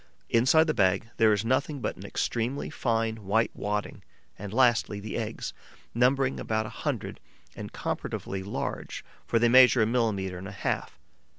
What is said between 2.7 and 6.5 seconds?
fine, white wadding and, lastly, the eggs, numbering